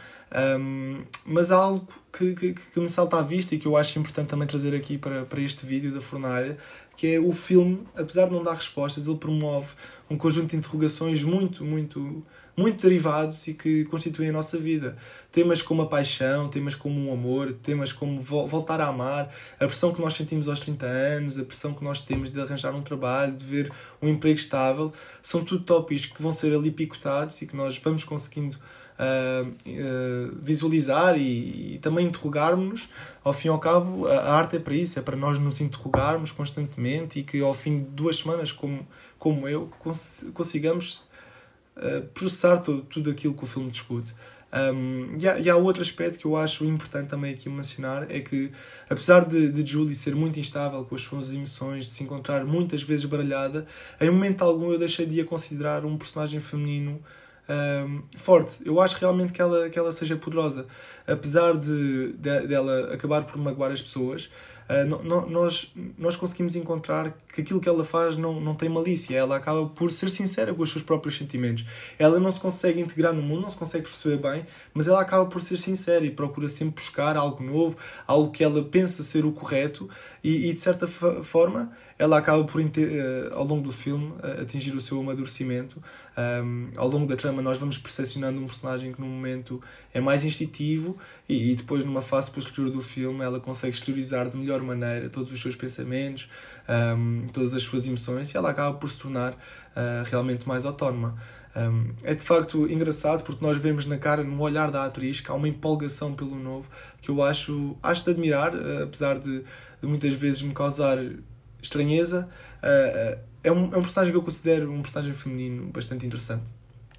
um, 0.59 1.03
mas 1.27 1.51
há 1.51 1.57
algo 1.57 1.87
que, 2.13 2.35
que, 2.35 2.55
que, 2.55 2.81
me 2.81 2.89
salta 2.89 3.19
à 3.19 3.23
vista 3.23 3.55
e 3.55 3.59
que 3.59 3.67
eu 3.67 3.77
acho 3.77 3.99
importante 3.99 4.29
também 4.29 4.47
trazer 4.47 4.75
aqui 4.75 4.99
para, 4.99 5.25
para 5.25 5.41
este 5.41 5.65
vídeo 5.65 5.93
da 5.93 6.01
fornalha, 6.01 6.57
que 6.97 7.15
é 7.15 7.21
o 7.21 7.33
filme, 7.33 7.87
apesar 7.97 8.27
de 8.27 8.33
não 8.33 8.43
dar 8.43 8.55
respostas, 8.55 9.07
ele 9.07 9.19
promove 9.19 9.75
um 10.09 10.17
conjunto 10.17 10.51
de 10.51 10.57
interrogações 10.57 11.23
muito, 11.23 11.65
muito 11.65 12.25
muito 12.57 12.81
derivados 12.83 13.47
e 13.49 13.55
que 13.55 13.85
constituem 13.87 14.29
a 14.29 14.33
nossa 14.33 14.57
vida. 14.57 14.97
Temas 15.33 15.61
como 15.61 15.83
a 15.83 15.87
paixão, 15.87 16.49
temas 16.49 16.75
como 16.75 17.11
o 17.11 17.13
amor, 17.13 17.53
temas 17.53 17.93
como 17.93 18.21
voltar 18.21 18.81
a 18.81 18.89
amar, 18.89 19.35
a 19.59 19.67
pressão 19.67 19.93
que 19.93 20.01
nós 20.01 20.15
sentimos 20.15 20.49
aos 20.49 20.61
30 20.61 20.87
anos, 20.87 21.39
a 21.39 21.45
pressão 21.45 21.75
que 21.75 21.83
nós 21.83 22.01
temos 22.01 22.31
de 22.31 22.41
arranjar 22.41 22.75
um 22.75 22.83
trabalho, 22.83 23.35
de 23.35 23.45
ver 23.45 23.73
um 24.01 24.09
emprego 24.09 24.39
estável, 24.39 24.93
são 25.23 25.45
tudo 25.45 25.65
tópicos 25.65 26.07
que 26.07 26.23
vão 26.23 26.33
ser 26.33 26.55
ali 26.55 26.71
picotados 26.71 27.41
e 27.43 27.47
que 27.47 27.57
nós 27.57 27.77
vamos 27.79 28.05
conseguindo 28.05 28.57
uh, 28.99 29.49
uh, 29.49 30.37
visualizar 30.43 31.19
e, 31.19 31.75
e 31.75 31.79
também 31.79 32.07
interrogarmos-nos. 32.07 32.89
Ao 33.23 33.33
fim 33.33 33.49
e 33.49 33.51
ao 33.51 33.59
cabo, 33.59 34.07
a, 34.07 34.19
a 34.19 34.35
arte 34.35 34.57
é 34.57 34.59
para 34.59 34.75
isso, 34.75 34.99
é 34.99 35.03
para 35.03 35.17
nós 35.17 35.39
nos 35.39 35.61
interrogarmos 35.61 36.33
constantemente 36.33 37.21
e 37.21 37.23
que 37.23 37.41
ao 37.41 37.55
fim 37.55 37.81
de 37.81 37.91
duas 37.91 38.17
semanas, 38.17 38.53
como, 38.53 38.87
como 39.19 39.49
eu, 39.49 39.71
cons 39.79 40.27
consigamos 40.35 41.03
processar 42.15 42.59
tudo, 42.59 42.83
tudo 42.83 43.11
aquilo 43.11 43.35
que 43.35 43.43
o 43.43 43.47
filme 43.47 43.69
discute. 43.69 44.15
Um, 44.55 45.17
e, 45.19 45.29
há, 45.29 45.39
e, 45.41 45.51
há, 45.51 45.57
outro 45.57 45.83
aspecto 45.83 46.17
que 46.17 46.25
eu 46.25 46.37
acho 46.37 46.65
importante 46.65 47.09
também 47.09 47.35
aqui 47.35 47.49
mencionar: 47.49 48.09
é 48.09 48.21
que, 48.21 48.53
apesar 48.89 49.25
de, 49.25 49.51
de 49.51 49.69
Julie 49.69 49.97
ser 49.97 50.15
muito 50.15 50.39
instável 50.39 50.85
com 50.85 50.95
as 50.95 51.01
suas 51.01 51.33
emoções, 51.33 51.87
de 51.87 51.91
se 51.91 52.05
encontrar 52.05 52.45
muitas 52.45 52.81
vezes 52.81 53.05
baralhada, 53.05 53.67
em 54.01 54.09
momento 54.11 54.43
algum 54.43 54.71
eu 54.71 54.79
deixei 54.79 55.07
de 55.07 55.21
a 55.21 55.25
considerar 55.25 55.85
um 55.85 55.99
personagem 55.99 56.39
feminino 56.39 57.03
um, 57.49 58.03
forte. 58.17 58.59
Eu 58.65 58.81
acho 58.81 58.99
realmente 58.99 59.33
que 59.33 59.41
ela, 59.41 59.69
que 59.69 59.79
ela 59.79 59.93
seja 59.93 60.17
poderosa. 60.17 60.67
Apesar 61.07 61.57
de, 61.57 62.13
de 62.13 62.47
dela 62.47 62.95
acabar 62.95 63.25
por 63.25 63.37
magoar 63.37 63.71
as 63.71 63.83
pessoas, 63.83 64.31
uh, 64.69 64.87
no, 64.87 65.03
no, 65.03 65.29
nós, 65.29 65.73
nós 65.99 66.17
conseguimos 66.17 66.57
encontrar 66.57 67.15
que 67.33 67.43
aquilo 67.43 67.61
que 67.61 67.69
ela 67.69 67.85
faz 67.85 68.17
não, 68.17 68.41
não 68.41 68.55
tem 68.55 68.69
malícia. 68.69 69.17
Ela 69.17 69.37
acaba 69.37 69.67
por 69.67 69.93
ser 69.93 70.11
sincera 70.11 70.55
com 70.55 70.63
os 70.63 70.71
seus 70.71 70.83
próprios 70.83 71.17
sentimentos. 71.17 71.65
Ela 71.99 72.19
não 72.19 72.33
se 72.33 72.41
consegue 72.41 72.81
integrar 72.81 73.13
no 73.13 73.21
mundo, 73.21 73.43
não 73.43 73.51
se 73.51 73.57
consegue 73.57 73.85
perceber 73.85 74.17
bem, 74.17 74.47
mas 74.73 74.89
ela 74.89 75.01
acaba 75.01 75.27
por 75.27 75.43
ser 75.43 75.59
sincera 75.59 76.05
e 76.05 76.11
procura 76.11 76.49
sempre 76.49 76.83
buscar 76.83 77.17
algo 77.17 77.43
novo, 77.43 77.77
algo 78.07 78.31
que 78.31 78.43
ela 78.43 78.63
pensa 78.63 79.03
ser 79.03 79.27
o 79.27 79.33
correto 79.33 79.89
e, 80.23 80.49
e 80.49 80.53
de 80.53 80.61
certa 80.61 80.87
forma 80.87 81.73
ela 81.99 82.19
acaba 82.19 82.43
por, 82.45 82.61
uh, 82.61 82.67
ao 83.33 83.45
longo 83.45 83.63
do 83.63 83.73
filme, 83.73 84.13
uh, 84.13 84.43
atingir 84.43 84.75
o 84.75 84.81
seu 84.81 85.01
amadurecimento. 85.01 85.83
Um, 86.17 86.71
ao 86.77 86.89
longo 86.89 87.07
da 87.07 87.17
trama, 87.17 87.41
nós 87.41 87.57
vamos 87.57 87.79
percepcionando 87.79 88.41
um 88.41 88.47
personagem 88.47 88.93
que, 88.93 89.01
no 89.01 89.07
momento, 89.07 89.61
é 89.93 90.01
mais 90.01 90.25
instintivo 90.25 90.97
e, 91.29 91.53
e, 91.53 91.55
depois, 91.55 91.85
numa 91.85 92.03
fase 92.03 92.31
posterior 92.31 92.71
do 92.71 92.81
filme, 92.81 93.23
ela 93.23 93.39
consegue 93.39 93.75
exteriorizar 93.75 94.29
de 94.29 94.37
melhor 94.37 94.61
maneira 94.61 95.09
todos 95.09 95.31
os 95.31 95.41
seus 95.41 95.55
pensamentos, 95.55 96.29
um, 96.69 97.29
todas 97.33 97.55
as 97.55 97.63
suas 97.63 97.87
emoções 97.87 98.33
e 98.33 98.37
ela 98.37 98.51
acaba 98.51 98.77
por 98.77 98.91
se 98.91 98.99
tornar 98.99 99.33
uh, 99.33 100.05
realmente 100.11 100.49
mais 100.49 100.65
autónoma. 100.65 101.17
Um, 101.57 101.95
é 102.03 102.13
de 102.17 102.25
facto 102.25 102.69
engraçado 102.69 103.23
porque 103.23 103.45
nós 103.45 103.57
vemos 103.57 103.87
na 103.87 103.97
cara, 103.97 104.25
no 104.25 104.41
olhar 104.43 104.73
da 104.73 104.85
atriz, 104.85 105.21
que 105.21 105.31
há 105.31 105.35
uma 105.35 105.47
empolgação 105.47 106.13
pelo 106.13 106.35
novo 106.35 106.69
que 107.01 107.09
eu 107.09 107.23
acho, 107.23 107.77
acho 107.81 108.03
de 108.03 108.11
admirar, 108.11 108.53
apesar 108.83 109.21
de, 109.21 109.39
de 109.81 109.87
muitas 109.87 110.13
vezes 110.15 110.43
me 110.43 110.53
causar 110.53 110.99
estranheza. 111.65 112.29
Uh, 112.63 113.19
é, 113.43 113.53
um, 113.53 113.73
é 113.73 113.77
um 113.77 113.83
personagem 113.83 114.13
que 114.13 114.19
eu 114.19 114.23
considero 114.23 114.71
um 114.71 114.83
personagem 114.83 115.13
feminino 115.13 115.67
bastante 115.73 116.07
interessante. 116.07 116.45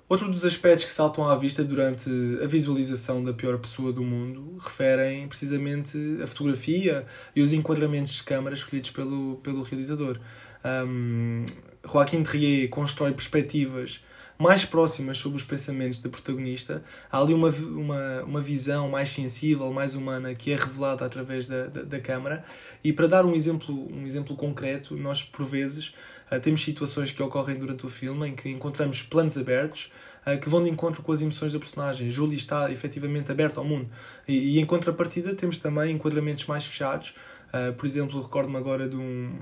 Outro 0.08 0.30
dos 0.30 0.46
aspectos 0.46 0.86
que 0.86 0.92
saltam 0.92 1.28
à 1.28 1.36
vista 1.36 1.64
durante 1.64 2.10
a 2.44 2.46
visualização 2.46 3.24
da 3.24 3.34
pior 3.34 3.58
pessoa 3.58 3.92
do 3.92 4.04
mundo 4.04 4.56
referem 4.60 5.28
precisamente 5.28 5.98
a 6.22 6.28
fotografia 6.28 7.08
e 7.36 7.42
os 7.42 7.54
enquadramentos 7.54 8.14
de 8.18 8.24
câmara 8.24 8.54
escolhidos 8.54 8.92
pelo, 8.92 9.38
pelo 9.38 9.64
realizador. 9.64 10.20
Um, 10.64 11.46
Joaquim 11.84 12.22
Trier 12.22 12.70
constrói 12.70 13.14
perspectivas 13.14 14.02
mais 14.38 14.66
próximas 14.66 15.18
sobre 15.18 15.38
os 15.38 15.44
pensamentos 15.44 16.00
da 16.00 16.10
protagonista. 16.10 16.84
Há 17.12 17.20
ali 17.20 17.34
uma, 17.34 17.50
uma, 17.50 18.24
uma 18.24 18.42
visão 18.42 18.90
mais 18.90 19.10
sensível, 19.10 19.72
mais 19.72 19.96
humana, 19.96 20.36
que 20.36 20.52
é 20.52 20.56
revelada 20.56 21.06
através 21.06 21.48
da, 21.48 21.68
da, 21.68 21.82
da 21.84 22.00
câmara. 22.00 22.44
E 22.84 22.92
para 22.92 23.08
dar 23.08 23.26
um 23.26 23.34
exemplo, 23.34 23.88
um 23.94 24.06
exemplo 24.06 24.36
concreto, 24.36 24.96
nós 24.96 25.24
por 25.24 25.46
vezes 25.46 25.94
Uh, 26.32 26.40
temos 26.40 26.64
situações 26.64 27.12
que 27.12 27.22
ocorrem 27.22 27.56
durante 27.56 27.86
o 27.86 27.90
filme 27.90 28.28
em 28.28 28.36
que 28.36 28.50
encontramos 28.50 29.04
planos 29.04 29.38
abertos 29.38 29.92
uh, 30.26 30.40
que 30.40 30.50
vão 30.50 30.64
de 30.64 30.70
encontro 30.72 31.04
com 31.04 31.12
as 31.12 31.22
emoções 31.22 31.54
da 31.54 31.60
personagem. 31.60 32.10
Julie 32.10 32.36
está 32.36 32.72
efetivamente 32.72 33.32
aberta 33.32 33.60
ao 33.60 33.66
mundo. 33.66 33.88
E, 34.28 34.56
e 34.56 34.60
em 34.60 34.66
contrapartida 34.66 35.36
temos 35.36 35.60
também 35.60 35.94
enquadramentos 35.94 36.46
mais 36.46 36.66
fechados. 36.66 37.14
Uh, 37.50 37.74
por 37.74 37.86
exemplo, 37.86 38.20
recordo-me 38.20 38.58
agora 38.58 38.90
de 38.90 38.96
um 38.96 39.38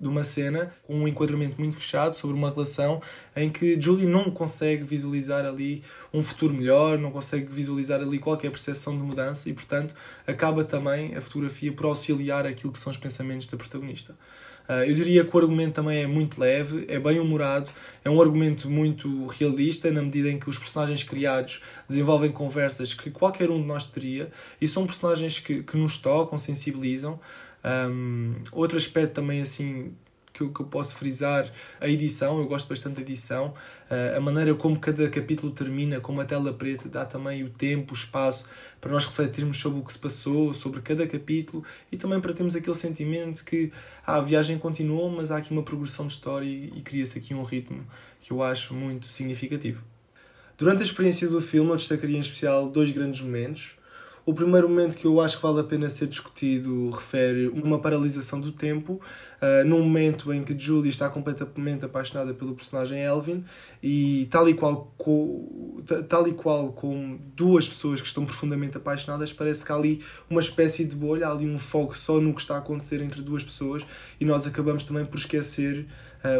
de 0.00 0.08
uma 0.08 0.24
cena 0.24 0.72
com 0.82 0.94
um 0.94 1.08
enquadramento 1.08 1.56
muito 1.58 1.76
fechado 1.76 2.14
sobre 2.14 2.36
uma 2.36 2.50
relação 2.50 3.00
em 3.34 3.48
que 3.48 3.80
Julie 3.80 4.06
não 4.06 4.30
consegue 4.30 4.84
visualizar 4.84 5.44
ali 5.44 5.82
um 6.12 6.22
futuro 6.22 6.52
melhor, 6.52 6.98
não 6.98 7.10
consegue 7.10 7.52
visualizar 7.52 8.00
ali 8.00 8.18
qualquer 8.18 8.50
percepção 8.50 8.96
de 8.96 9.02
mudança 9.02 9.48
e, 9.48 9.52
portanto, 9.52 9.94
acaba 10.26 10.64
também 10.64 11.14
a 11.14 11.20
fotografia 11.20 11.72
por 11.72 11.86
auxiliar 11.86 12.46
aquilo 12.46 12.72
que 12.72 12.78
são 12.78 12.90
os 12.90 12.96
pensamentos 12.96 13.46
da 13.46 13.56
protagonista. 13.56 14.14
Uh, 14.66 14.84
eu 14.88 14.94
diria 14.94 15.22
que 15.24 15.36
o 15.36 15.38
argumento 15.38 15.74
também 15.74 16.02
é 16.02 16.06
muito 16.06 16.40
leve, 16.40 16.86
é 16.88 16.98
bem 16.98 17.20
humorado, 17.20 17.68
é 18.02 18.08
um 18.08 18.20
argumento 18.20 18.68
muito 18.70 19.26
realista, 19.26 19.90
na 19.90 20.00
medida 20.00 20.30
em 20.30 20.38
que 20.38 20.48
os 20.48 20.58
personagens 20.58 21.02
criados 21.02 21.60
desenvolvem 21.86 22.32
conversas 22.32 22.94
que 22.94 23.10
qualquer 23.10 23.50
um 23.50 23.60
de 23.60 23.66
nós 23.66 23.84
teria 23.84 24.30
e 24.58 24.66
são 24.66 24.86
personagens 24.86 25.38
que, 25.38 25.62
que 25.62 25.76
nos 25.76 25.98
tocam, 25.98 26.38
sensibilizam. 26.38 27.20
Um, 27.64 28.34
outro 28.52 28.76
aspecto 28.76 29.14
também 29.14 29.40
assim 29.40 29.94
que 30.34 30.42
eu, 30.42 30.52
que 30.52 30.60
eu 30.60 30.66
posso 30.66 30.96
frisar, 30.96 31.50
a 31.80 31.88
edição, 31.88 32.40
eu 32.40 32.46
gosto 32.46 32.68
bastante 32.68 32.96
da 32.96 33.02
edição, 33.02 33.54
uh, 33.88 34.16
a 34.16 34.20
maneira 34.20 34.52
como 34.54 34.78
cada 34.78 35.08
capítulo 35.08 35.52
termina, 35.52 36.00
com 36.00 36.12
uma 36.12 36.24
tela 36.24 36.52
preta, 36.52 36.88
dá 36.88 37.04
também 37.04 37.44
o 37.44 37.48
tempo, 37.48 37.92
o 37.92 37.96
espaço 37.96 38.48
para 38.80 38.90
nós 38.90 39.06
refletirmos 39.06 39.58
sobre 39.58 39.78
o 39.78 39.84
que 39.84 39.92
se 39.92 39.98
passou, 39.98 40.52
sobre 40.52 40.82
cada 40.82 41.06
capítulo 41.06 41.64
e 41.90 41.96
também 41.96 42.20
para 42.20 42.34
termos 42.34 42.56
aquele 42.56 42.74
sentimento 42.74 43.44
que 43.44 43.72
ah, 44.04 44.16
a 44.16 44.20
viagem 44.20 44.58
continuou, 44.58 45.08
mas 45.08 45.30
há 45.30 45.36
aqui 45.36 45.52
uma 45.52 45.62
progressão 45.62 46.08
de 46.08 46.14
história 46.14 46.46
e, 46.46 46.72
e 46.76 46.82
cria-se 46.82 47.16
aqui 47.16 47.32
um 47.32 47.44
ritmo 47.44 47.86
que 48.20 48.32
eu 48.32 48.42
acho 48.42 48.74
muito 48.74 49.06
significativo. 49.06 49.84
Durante 50.58 50.80
a 50.80 50.84
experiência 50.84 51.28
do 51.28 51.40
filme, 51.40 51.70
eu 51.70 51.76
destacaria 51.76 52.16
em 52.16 52.20
especial 52.20 52.68
dois 52.68 52.90
grandes 52.90 53.20
momentos. 53.20 53.76
O 54.26 54.32
primeiro 54.32 54.66
momento 54.70 54.96
que 54.96 55.06
eu 55.06 55.20
acho 55.20 55.36
que 55.36 55.42
vale 55.42 55.60
a 55.60 55.64
pena 55.64 55.86
ser 55.90 56.06
discutido 56.06 56.88
refere 56.88 57.48
uma 57.48 57.78
paralisação 57.78 58.40
do 58.40 58.52
tempo, 58.52 58.94
uh, 58.94 59.66
num 59.66 59.82
momento 59.82 60.32
em 60.32 60.42
que 60.42 60.58
Julie 60.58 60.88
está 60.88 61.10
completamente 61.10 61.84
apaixonada 61.84 62.32
pelo 62.32 62.54
personagem 62.54 63.02
Elvin 63.02 63.44
e 63.82 64.26
tal 64.30 64.48
e 64.48 64.54
qual 64.54 64.94
com, 64.96 65.82
tal 66.08 66.26
e 66.26 66.32
qual 66.32 66.72
com 66.72 67.18
duas 67.36 67.68
pessoas 67.68 68.00
que 68.00 68.06
estão 68.06 68.24
profundamente 68.24 68.78
apaixonadas, 68.78 69.30
parece 69.30 69.62
que 69.62 69.70
há 69.70 69.74
ali 69.74 70.02
uma 70.30 70.40
espécie 70.40 70.86
de 70.86 70.96
bolha, 70.96 71.28
há 71.28 71.32
ali 71.32 71.46
um 71.46 71.58
foco 71.58 71.94
só 71.94 72.18
no 72.18 72.32
que 72.32 72.40
está 72.40 72.54
a 72.54 72.58
acontecer 72.58 73.02
entre 73.02 73.20
duas 73.20 73.44
pessoas 73.44 73.84
e 74.18 74.24
nós 74.24 74.46
acabamos 74.46 74.86
também 74.86 75.04
por 75.04 75.18
esquecer 75.18 75.86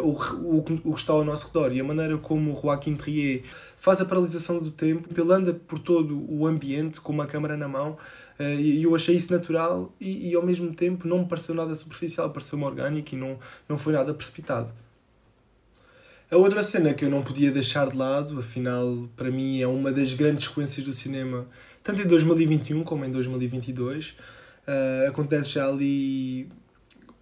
o, 0.02 0.10
o, 0.10 0.58
o 0.84 0.94
que 0.94 1.00
está 1.00 1.12
ao 1.12 1.24
nosso 1.24 1.46
redor 1.48 1.72
e 1.72 1.80
a 1.80 1.84
maneira 1.84 2.16
como 2.18 2.58
Joaquim 2.60 2.96
Trier 2.96 3.42
faz 3.84 4.00
a 4.00 4.04
paralisação 4.06 4.58
do 4.58 4.70
tempo, 4.70 5.10
ele 5.14 5.30
anda 5.30 5.52
por 5.52 5.78
todo 5.78 6.24
o 6.32 6.46
ambiente 6.46 7.02
com 7.02 7.12
uma 7.12 7.26
câmera 7.26 7.54
na 7.54 7.68
mão 7.68 7.98
uh, 8.40 8.42
e 8.58 8.82
eu 8.82 8.94
achei 8.94 9.14
isso 9.14 9.30
natural 9.30 9.94
e, 10.00 10.30
e, 10.30 10.34
ao 10.34 10.42
mesmo 10.42 10.72
tempo 10.72 11.06
não 11.06 11.18
me 11.18 11.26
pareceu 11.26 11.54
nada 11.54 11.74
superficial, 11.74 12.30
pareceu-me 12.30 12.64
orgânico 12.64 13.14
e 13.14 13.18
não, 13.18 13.38
não 13.68 13.76
foi 13.76 13.92
nada 13.92 14.14
precipitado. 14.14 14.72
A 16.30 16.36
outra 16.38 16.62
cena 16.62 16.94
que 16.94 17.04
eu 17.04 17.10
não 17.10 17.22
podia 17.22 17.52
deixar 17.52 17.86
de 17.86 17.94
lado, 17.94 18.38
afinal, 18.38 19.06
para 19.14 19.30
mim 19.30 19.60
é 19.60 19.66
uma 19.66 19.92
das 19.92 20.14
grandes 20.14 20.46
sequências 20.46 20.82
do 20.82 20.92
cinema, 20.94 21.46
tanto 21.82 22.00
em 22.00 22.06
2021 22.06 22.82
como 22.84 23.04
em 23.04 23.10
2022. 23.10 24.10
Uh, 24.10 24.14
eh, 24.66 25.06
acontece 25.08 25.50
já 25.50 25.68
ali 25.68 26.48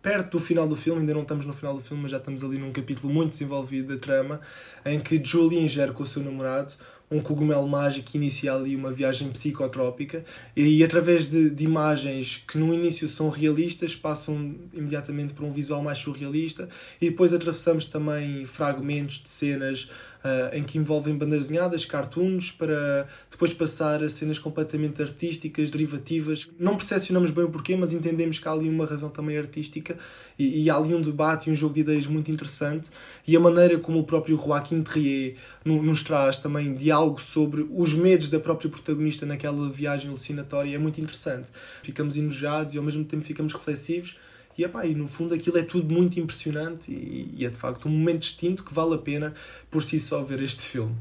perto 0.02 0.32
do 0.32 0.40
final 0.40 0.68
do 0.68 0.75
filme, 0.75 1.00
ainda 1.00 1.14
não 1.14 1.23
estamos 1.23 1.47
no 1.47 1.52
final 1.52 1.75
do 1.75 1.80
filme, 1.80 2.02
mas 2.02 2.11
já 2.11 2.18
estamos 2.18 2.42
ali 2.42 2.59
num 2.59 2.73
capítulo 2.73 3.12
muito 3.12 3.30
desenvolvido 3.30 3.94
da 3.94 4.00
trama, 4.00 4.40
em 4.85 4.99
que 4.99 5.23
Julie 5.23 5.61
ingere 5.61 5.92
com 5.92 6.02
o 6.02 6.06
seu 6.06 6.23
namorado 6.23 6.75
um 7.12 7.21
cogumelo 7.21 7.69
mágico 7.69 8.11
que 8.11 8.16
inicia 8.16 8.54
ali 8.54 8.75
uma 8.75 8.90
viagem 8.90 9.28
psicotrópica 9.31 10.25
e 10.57 10.83
através 10.83 11.28
de, 11.28 11.50
de, 11.50 11.64
imagens 11.64 12.42
que 12.49 12.57
no 12.57 12.73
início 12.73 13.07
são 13.07 13.28
realistas 13.28 13.95
passam 13.95 14.54
imediatamente 14.73 15.35
para 15.35 15.45
um 15.45 15.50
visual 15.50 15.83
mais 15.83 15.99
surrealista 15.99 16.69
e 17.00 17.11
depois 17.11 17.35
atravessamos 17.35 17.87
também 17.87 18.45
fragmentos 18.47 19.21
de 19.23 19.28
cenas 19.28 19.88
uh, 20.23 20.57
em 20.57 20.62
que 20.62 20.78
envolvem 20.78 21.16
bandas 21.16 21.49
desenhadas, 21.49 21.85
cartoons, 21.85 22.50
para 22.50 23.07
depois 23.31 23.52
passar 23.52 24.02
a 24.02 24.09
cenas 24.09 24.38
completamente 24.38 25.02
artísticas, 25.02 25.71
derivativas. 25.71 26.49
Não 26.59 26.76
percepcionamos 26.76 27.31
bem 27.31 27.45
o 27.45 27.50
porquê, 27.50 27.76
mas 27.76 27.92
entendemos 27.92 28.38
que 28.38 28.49
há 28.49 28.52
ali 28.52 28.69
uma 28.69 28.87
razão 28.87 29.11
também 29.11 29.37
artística 29.37 29.97
e, 30.38 30.64
e 30.64 30.71
há 30.71 30.76
ali 30.76 30.95
um 30.95 31.02
debate 31.02 31.49
e 31.49 31.52
um 31.52 31.54
jogo 31.54 31.75
de 31.75 31.81
ideias 31.81 32.07
muito 32.07 32.31
interessante. 32.31 32.90
E 33.26 33.37
a 33.37 33.40
maneira 33.40 33.78
como 33.78 33.99
o 33.99 34.04
próprio 34.04 34.37
Joaquim 34.37 34.83
Trier 34.83 35.37
nos 35.64 36.02
traz 36.02 36.38
também 36.38 36.75
diálogo 37.02 37.21
sobre 37.21 37.66
os 37.71 37.94
medos 37.94 38.28
da 38.28 38.38
própria 38.38 38.71
protagonista 38.71 39.26
naquela 39.26 39.68
viagem 39.68 40.09
alucinatória 40.09 40.75
é 40.75 40.78
muito 40.78 41.00
interessante. 41.00 41.49
Ficamos 41.82 42.16
enojados 42.16 42.75
e 42.75 42.78
ao 42.78 42.85
mesmo 42.85 43.04
tempo 43.04 43.25
ficamos 43.25 43.52
reflexivos 43.52 44.16
e, 44.56 44.64
epá, 44.64 44.87
e 44.87 44.94
no 44.94 45.06
fundo 45.06 45.35
aquilo 45.35 45.59
é 45.59 45.62
tudo 45.62 45.92
muito 45.92 46.21
impressionante 46.21 46.92
e, 46.92 47.35
e 47.37 47.44
é 47.44 47.49
de 47.49 47.56
facto 47.56 47.88
um 47.88 47.90
momento 47.90 48.21
distinto 48.21 48.64
que 48.64 48.73
vale 48.73 48.94
a 48.94 48.99
pena 48.99 49.35
por 49.71 49.82
si 49.82 49.99
só 49.99 50.23
ver 50.23 50.40
este 50.40 50.62
filme. 50.62 50.94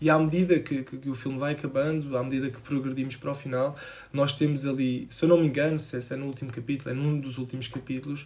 E 0.00 0.08
à 0.08 0.18
medida 0.18 0.60
que, 0.60 0.84
que, 0.84 0.96
que, 0.96 1.10
o 1.10 1.14
filme 1.14 1.38
vai 1.38 1.52
acabando, 1.52 2.16
à 2.16 2.22
medida 2.22 2.50
que 2.50 2.60
progredimos 2.60 3.16
para 3.16 3.32
o 3.32 3.34
final, 3.34 3.76
nós 4.12 4.32
temos 4.32 4.64
ali, 4.64 5.08
se 5.10 5.24
eu 5.24 5.28
não 5.28 5.38
me 5.38 5.48
engano, 5.48 5.76
se 5.76 5.96
é 5.96 6.16
no 6.16 6.26
último 6.26 6.52
capítulo, 6.52 6.92
é 6.92 6.94
num 6.94 7.18
dos 7.18 7.36
últimos 7.36 7.66
capítulos, 7.66 8.24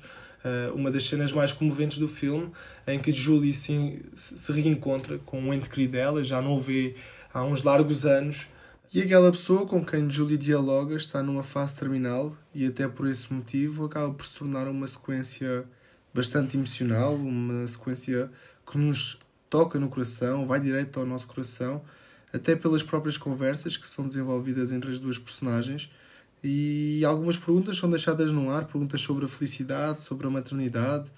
uma 0.75 0.91
das 0.91 1.07
cenas 1.07 1.33
mais 1.33 1.53
comoventes 1.53 1.99
do 1.99 2.09
filme, 2.09 2.51
em 2.87 2.99
que 2.99 3.13
Julie 3.13 3.55
se, 3.55 4.03
se 4.15 4.53
reencontra 4.53 5.19
com 5.19 5.41
um 5.41 5.55
ente 5.55 5.69
querido 5.69 5.93
dela, 5.93 6.25
já 6.25 6.41
não 6.41 6.57
o 6.57 6.61
vê 6.61 6.95
há 7.33 7.45
uns 7.45 7.63
largos 7.63 8.05
anos, 8.05 8.47
e 8.93 9.01
aquela 9.01 9.31
pessoa 9.31 9.67
com 9.67 9.83
quem 9.83 10.11
Julie 10.11 10.37
dialoga 10.37 10.95
está 10.95 11.23
numa 11.23 11.43
fase 11.43 11.79
terminal 11.79 12.37
e 12.55 12.67
até 12.67 12.87
por 12.87 13.09
esse 13.09 13.33
motivo 13.33 13.87
acaba 13.87 14.13
por 14.13 14.27
se 14.27 14.39
tornar 14.39 14.69
uma 14.69 14.87
sequência 14.87 15.65
bastante 16.13 16.59
emocional, 16.59 17.15
uma 17.15 17.67
sequência 17.67 18.31
que 18.71 18.77
nos 18.77 19.19
toca 19.49 19.79
no 19.79 19.89
coração, 19.89 20.47
vai 20.47 20.61
direto 20.61 21.01
ao 21.01 21.07
nosso 21.07 21.27
coração, 21.27 21.83
até 22.33 22.55
pelas 22.55 22.83
próprias 22.83 23.17
conversas 23.17 23.79
que 23.79 23.87
são 23.87 24.07
desenvolvidas 24.07 24.73
entre 24.73 24.91
as 24.91 25.01
duas 25.01 25.19
personagens. 25.19 25.91
E 26.43 27.05
algumas 27.05 27.39
perguntas 27.39 27.77
são 27.77 27.89
deixadas 27.89 28.33
no 28.33 28.51
ar, 28.51 28.67
perguntas 28.67 29.01
sobre 29.01 29.25
a 29.25 29.29
felicidade, 29.29 30.01
sobre 30.01 30.27
a 30.27 30.31
maternidade, 30.31 31.11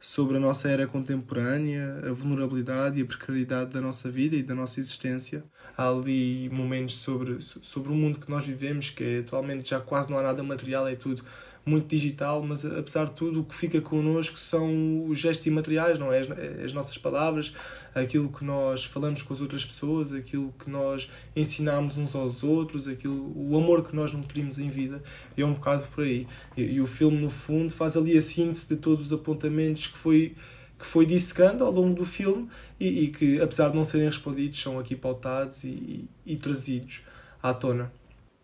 sobre 0.00 0.38
a 0.38 0.40
nossa 0.40 0.70
era 0.70 0.86
contemporânea, 0.86 2.00
a 2.08 2.12
vulnerabilidade 2.12 2.98
e 2.98 3.02
a 3.02 3.06
precariedade 3.06 3.70
da 3.70 3.80
nossa 3.80 4.10
vida 4.10 4.34
e 4.34 4.42
da 4.42 4.54
nossa 4.54 4.80
existência. 4.80 5.44
Há 5.76 5.88
ali 5.88 6.48
momentos 6.50 6.96
sobre, 6.96 7.38
sobre 7.40 7.92
o 7.92 7.94
mundo 7.94 8.18
que 8.18 8.30
nós 8.30 8.46
vivemos, 8.46 8.88
que 8.88 9.04
é, 9.04 9.18
atualmente 9.18 9.70
já 9.70 9.80
quase 9.80 10.10
não 10.10 10.18
há 10.18 10.22
nada 10.22 10.42
material, 10.42 10.88
é 10.88 10.94
tudo 10.94 11.22
muito 11.64 11.88
digital, 11.88 12.42
mas 12.42 12.64
apesar 12.64 13.06
de 13.06 13.12
tudo, 13.12 13.40
o 13.40 13.44
que 13.44 13.54
fica 13.54 13.80
connosco 13.80 14.38
são 14.38 15.06
os 15.06 15.18
gestos 15.18 15.46
imateriais, 15.46 15.98
não 15.98 16.12
é? 16.12 16.20
As, 16.20 16.30
as, 16.64 16.72
nossas 16.72 16.96
palavras, 16.96 17.52
aquilo 17.94 18.28
que 18.30 18.44
nós 18.44 18.84
falamos 18.84 19.22
com 19.22 19.32
as 19.32 19.40
outras 19.40 19.64
pessoas, 19.64 20.12
aquilo 20.12 20.54
que 20.58 20.70
nós 20.70 21.08
ensinamos 21.36 21.98
uns 21.98 22.14
aos 22.14 22.42
outros, 22.42 22.88
aquilo, 22.88 23.32
o 23.36 23.56
amor 23.56 23.86
que 23.86 23.94
nós 23.94 24.12
nutrimos 24.12 24.58
em 24.58 24.68
vida, 24.68 25.02
é 25.36 25.44
um 25.44 25.52
bocado 25.52 25.86
por 25.94 26.04
aí. 26.04 26.26
E, 26.56 26.62
e 26.62 26.80
o 26.80 26.86
filme, 26.86 27.18
no 27.18 27.30
fundo, 27.30 27.72
faz 27.72 27.96
ali 27.96 28.16
a 28.16 28.22
síntese 28.22 28.68
de 28.68 28.76
todos 28.76 29.06
os 29.06 29.12
apontamentos 29.12 29.86
que 29.86 29.98
foi 29.98 30.34
que 30.78 30.86
foi 30.86 31.04
dissecando 31.04 31.62
ao 31.62 31.70
longo 31.70 31.94
do 31.94 32.06
filme 32.06 32.48
e, 32.78 33.04
e, 33.04 33.08
que, 33.08 33.38
apesar 33.38 33.68
de 33.68 33.76
não 33.76 33.84
serem 33.84 34.06
respondidos, 34.06 34.62
são 34.62 34.78
aqui 34.78 34.96
pautados 34.96 35.62
e, 35.62 35.68
e, 35.68 36.08
e 36.24 36.36
trazidos 36.36 37.02
à 37.42 37.52
tona. 37.52 37.92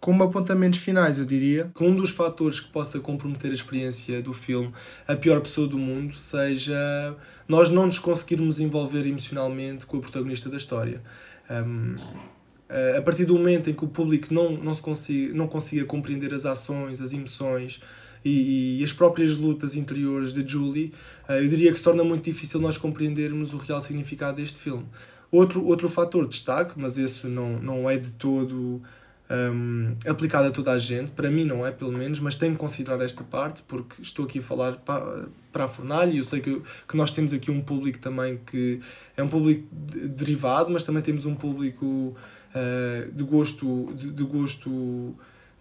Como 0.07 0.23
apontamentos 0.23 0.79
finais, 0.79 1.19
eu 1.19 1.25
diria 1.25 1.69
que 1.75 1.83
um 1.83 1.93
dos 1.93 2.11
fatores 2.11 2.61
que 2.61 2.69
possa 2.69 3.01
comprometer 3.01 3.51
a 3.51 3.55
experiência 3.55 4.23
do 4.23 4.33
filme, 4.33 4.73
a 5.05 5.17
pior 5.17 5.41
pessoa 5.41 5.67
do 5.67 5.77
mundo, 5.77 6.17
seja 6.17 7.17
nós 7.49 7.71
não 7.71 7.87
nos 7.87 7.99
conseguirmos 7.99 8.61
envolver 8.61 9.05
emocionalmente 9.05 9.85
com 9.85 9.97
o 9.97 10.01
protagonista 10.01 10.49
da 10.49 10.59
história. 10.59 11.03
Um, 11.51 11.97
a 12.97 13.03
partir 13.03 13.25
do 13.25 13.35
momento 13.35 13.69
em 13.69 13.75
que 13.75 13.85
o 13.85 13.89
público 13.89 14.33
não, 14.33 14.53
não, 14.53 14.73
se 14.73 14.81
consiga, 14.81 15.35
não 15.35 15.49
consiga 15.49 15.85
compreender 15.85 16.33
as 16.33 16.47
ações, 16.47 17.01
as 17.01 17.13
emoções 17.13 17.81
e, 18.25 18.79
e, 18.79 18.85
as 18.85 18.93
próprias 18.93 19.37
lutas 19.37 19.75
interiores 19.75 20.33
de 20.33 20.47
Julie, 20.47 20.93
eh, 21.29 21.43
eu 21.43 21.49
diria 21.49 21.73
que 21.73 21.79
se 21.79 21.85
torna 21.85 22.05
muito 22.05 22.23
difícil 22.23 22.61
nós 22.61 22.79
compreendermos 22.79 23.53
o 23.53 23.57
real 23.57 23.81
significado 23.81 24.37
deste 24.37 24.61
filme. 24.61 24.87
Outro, 25.33 25.65
outro 25.65 25.89
fator 25.89 26.23
de 26.27 26.31
destaque, 26.31 26.75
mas 26.77 26.97
esse 26.97 27.27
não, 27.27 27.59
não 27.59 27.91
é 27.91 27.97
de 27.97 28.13
todo 28.13 28.81
um, 29.31 29.97
aplicado 30.07 30.49
a 30.49 30.51
toda 30.51 30.73
a 30.73 30.79
gente, 30.79 31.11
para 31.11 31.31
mim 31.31 31.45
não 31.45 31.67
é 31.67 31.71
pelo 31.71 31.93
menos, 31.93 32.21
mas 32.21 32.37
tenho 32.37 32.53
que 32.53 32.59
considerar 32.59 33.01
esta 33.05 33.25
parte 33.25 33.63
porque 33.63 34.01
estou 34.01 34.25
aqui 34.25 34.39
a 34.39 34.43
falar 34.43 34.77
para, 34.77 35.27
para 35.53 35.65
a 35.65 35.69
fornalha 35.69 36.13
e 36.13 36.19
eu 36.19 36.25
sei 36.25 36.41
que, 36.41 36.63
que 36.89 36.97
nós 36.97 37.11
temos 37.11 37.33
aqui 37.33 37.51
um 37.51 37.61
público 37.61 37.99
também 37.99 38.39
que 38.47 38.81
é 39.17 39.23
um 39.23 39.29
público 39.29 39.67
derivado, 39.73 40.71
mas 40.71 40.85
também 40.85 41.03
temos 41.03 41.27
um 41.27 41.35
público 41.35 41.87
uh, 41.87 43.13
de 43.13 43.25
gosto, 43.25 43.93
de, 43.95 44.11
de 44.11 44.23
gosto 44.23 45.15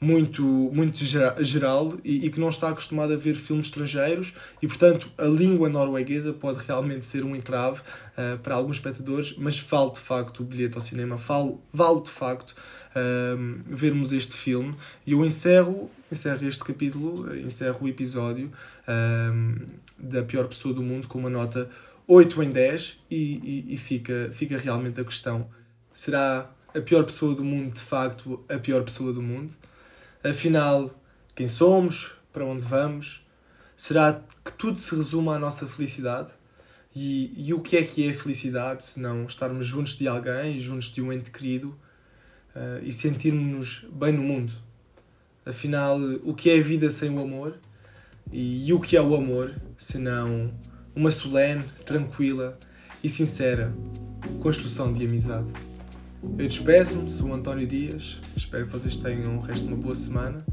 muito, 0.05 0.43
muito 0.43 1.03
geral 1.43 1.93
e, 2.03 2.27
e, 2.27 2.29
que 2.29 2.39
não 2.39 2.49
está 2.49 2.69
acostumado 2.69 3.11
a 3.11 3.15
ver 3.15 3.33
filmes 3.33 3.65
estrangeiros 3.65 4.33
e, 4.61 4.67
portanto, 4.67 5.09
a 5.17 5.25
língua 5.25 5.67
norueguesa 5.67 6.31
pode 6.31 6.63
realmente 6.63 7.03
ser 7.03 7.23
um 7.25 7.35
entrave 7.35 7.79
uh, 7.79 8.37
para 8.39 8.53
alguns 8.53 8.77
espectadores, 8.77 9.35
mas 9.35 9.59
vale 9.59 9.93
de 9.93 9.99
facto 9.99 10.41
o 10.41 10.43
bilhete 10.43 10.75
ao 10.75 10.81
cinema, 10.81 11.15
vale, 11.15 11.57
vale 11.73 12.01
de 12.01 12.11
facto 12.11 12.51
uh, 12.51 13.63
vermos 13.65 14.11
este 14.11 14.33
filme. 14.33 14.75
E 15.07 15.13
eu 15.13 15.25
encerro, 15.25 15.89
encerro 16.11 16.47
este 16.47 16.63
capítulo, 16.63 17.35
encerro 17.35 17.79
o 17.81 17.87
episódio 17.87 18.51
uh, 18.87 19.65
da 19.97 20.21
pior 20.21 20.47
pessoa 20.47 20.71
do 20.71 20.83
mundo 20.83 21.07
com 21.07 21.17
uma 21.17 21.31
nota 21.31 21.67
8 22.07 22.43
em 22.43 22.51
10 22.51 22.99
e, 23.09 23.15
e, 23.15 23.73
e 23.73 23.77
fica, 23.77 24.29
fica 24.31 24.55
realmente 24.55 25.01
a 25.01 25.03
questão: 25.03 25.49
será 25.91 26.51
a 26.75 26.79
pior 26.79 27.03
pessoa 27.05 27.33
do 27.33 27.43
mundo 27.43 27.73
de 27.73 27.81
facto 27.81 28.45
a 28.47 28.59
pior 28.59 28.83
pessoa 28.83 29.11
do 29.11 29.21
mundo? 29.23 29.55
Afinal, 30.27 30.89
quem 31.35 31.45
somos? 31.45 32.15
Para 32.33 32.43
onde 32.43 32.65
vamos? 32.65 33.23
Será 33.77 34.23
que 34.43 34.53
tudo 34.53 34.75
se 34.79 34.95
resume 34.95 35.29
à 35.29 35.37
nossa 35.37 35.67
felicidade? 35.67 36.33
E, 36.95 37.31
e 37.37 37.53
o 37.53 37.59
que 37.59 37.77
é 37.77 37.83
que 37.83 38.09
é 38.09 38.11
felicidade 38.11 38.83
se 38.83 38.99
não 38.99 39.25
estarmos 39.25 39.67
juntos 39.67 39.95
de 39.95 40.07
alguém, 40.07 40.57
juntos 40.57 40.87
de 40.87 40.99
um 40.99 41.13
ente 41.13 41.29
querido 41.29 41.77
uh, 42.55 42.83
e 42.83 42.91
sentirmos-nos 42.91 43.85
bem 43.93 44.13
no 44.13 44.23
mundo? 44.23 44.51
Afinal, 45.45 45.99
o 46.23 46.33
que 46.33 46.49
é 46.49 46.57
a 46.57 46.61
vida 46.61 46.89
sem 46.89 47.11
o 47.11 47.21
amor? 47.21 47.59
E, 48.31 48.67
e 48.67 48.73
o 48.73 48.79
que 48.79 48.97
é 48.97 49.01
o 49.01 49.15
amor 49.15 49.53
se 49.77 49.99
não 49.99 50.51
uma 50.95 51.11
solene, 51.11 51.65
tranquila 51.85 52.57
e 53.03 53.09
sincera 53.09 53.71
construção 54.41 54.91
de 54.91 55.05
amizade. 55.05 55.53
Eu 56.37 56.47
despeço-me, 56.47 57.09
sou 57.09 57.29
o 57.29 57.33
António 57.33 57.65
Dias, 57.65 58.19
espero 58.35 58.65
que 58.65 58.71
vocês 58.73 58.97
tenham 58.97 59.37
o 59.37 59.39
resto 59.39 59.65
de 59.65 59.73
uma 59.73 59.81
boa 59.81 59.95
semana 59.95 60.45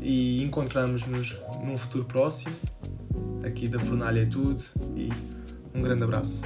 e 0.00 0.42
encontramos-nos 0.42 1.38
num 1.64 1.76
futuro 1.76 2.04
próximo. 2.04 2.54
Aqui 3.44 3.66
da 3.66 3.78
Fornalha 3.80 4.20
é 4.20 4.26
tudo 4.26 4.62
e 4.96 5.08
um 5.74 5.82
grande 5.82 6.02
abraço. 6.02 6.42